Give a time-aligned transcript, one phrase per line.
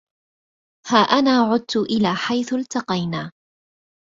[0.87, 3.31] ها أنا عدت إلى حيث التقينا